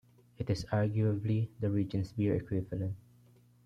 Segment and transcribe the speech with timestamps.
[0.39, 2.95] It is arguably the region's beer equivalent.